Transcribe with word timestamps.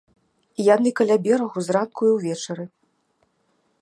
Яны 0.75 0.89
каля 0.99 1.17
берагу 1.27 1.59
зранку 1.67 2.01
і 2.13 2.17
ўвечары. 2.17 2.65